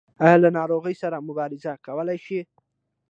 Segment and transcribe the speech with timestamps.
[0.25, 2.41] ایا له ناروغۍ سره مبارزه کولی شئ؟